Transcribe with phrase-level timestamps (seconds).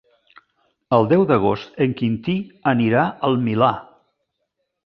[0.97, 2.35] El deu d'agost en Quintí
[2.75, 3.71] anirà al Milà.